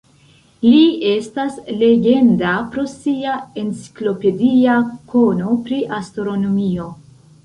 Li 0.67 0.77
estas 1.09 1.57
legenda 1.81 2.53
pro 2.75 2.85
sia 2.93 3.33
enciklopedia 3.63 4.79
kono 5.13 5.53
pri 5.69 5.79
astronomio. 5.99 6.87